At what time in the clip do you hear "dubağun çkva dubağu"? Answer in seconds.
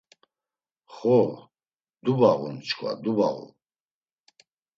2.03-3.41